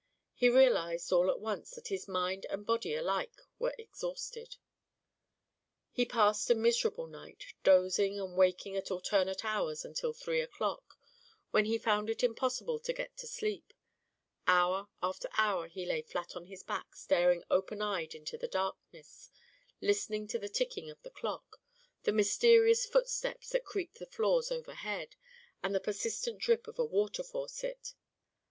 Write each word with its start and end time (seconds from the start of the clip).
He 0.33 0.49
realized 0.49 1.11
all 1.13 1.29
at 1.29 1.39
once 1.39 1.75
that 1.75 1.89
his 1.89 2.07
mind 2.07 2.47
and 2.49 2.65
body 2.65 2.95
alike 2.95 3.39
were 3.59 3.75
exhausted. 3.77 4.57
He 5.91 6.05
passed 6.07 6.49
a 6.49 6.55
miserable 6.55 7.05
night, 7.05 7.43
dozing 7.63 8.19
and 8.19 8.35
waking 8.35 8.75
at 8.75 8.89
alternate 8.89 9.45
hours 9.45 9.85
until 9.85 10.11
three 10.11 10.41
o'clock, 10.41 10.97
when 11.51 11.65
he 11.65 11.77
found 11.77 12.09
it 12.09 12.23
impossible 12.23 12.79
to 12.79 12.93
get 12.93 13.15
to 13.17 13.27
sleep; 13.27 13.73
hour 14.47 14.87
after 15.03 15.29
hour 15.37 15.67
he 15.67 15.85
lay 15.85 16.01
flat 16.01 16.35
on 16.35 16.47
his 16.47 16.63
back 16.63 16.95
staring 16.95 17.43
open 17.51 17.79
eyed 17.79 18.15
into 18.15 18.39
the 18.39 18.47
darkness, 18.47 19.29
listening 19.81 20.25
to 20.29 20.39
the 20.39 20.49
ticking 20.49 20.89
of 20.89 20.99
the 21.03 21.11
clock, 21.11 21.61
the 22.05 22.11
mysterious 22.11 22.87
footsteps 22.87 23.51
that 23.51 23.65
creaked 23.65 23.99
the 23.99 24.07
floors 24.07 24.51
overhead, 24.51 25.15
and 25.61 25.75
the 25.75 25.79
persistent 25.79 26.39
drip 26.39 26.67
of 26.67 26.79
a 26.79 26.83
water 26.85 27.21
faucet. 27.21 27.93